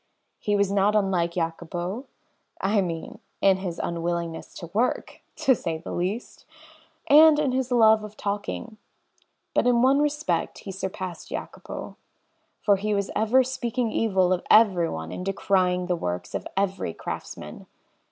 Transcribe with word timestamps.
He 0.39 0.55
was 0.55 0.71
not 0.71 0.95
unlike 0.95 1.33
Jacopo 1.35 2.05
I 2.59 2.81
mean, 2.81 3.19
in 3.39 3.57
his 3.57 3.77
unwillingness 3.77 4.55
to 4.55 4.71
work 4.73 5.21
(to 5.35 5.53
say 5.53 5.77
the 5.77 5.91
least), 5.91 6.43
and 7.05 7.37
in 7.37 7.51
his 7.51 7.71
love 7.71 8.03
of 8.03 8.17
talking 8.17 8.77
but 9.53 9.67
in 9.67 9.83
one 9.83 9.99
respect 10.01 10.57
he 10.57 10.71
surpassed 10.71 11.29
Jacopo, 11.29 11.97
for 12.63 12.77
he 12.77 12.95
was 12.95 13.11
ever 13.15 13.43
speaking 13.43 13.91
evil 13.91 14.33
of 14.33 14.41
everyone 14.49 15.11
and 15.11 15.23
decrying 15.23 15.85
the 15.85 15.95
works 15.95 16.33
of 16.33 16.47
every 16.57 16.95
craftsman. 16.95 17.67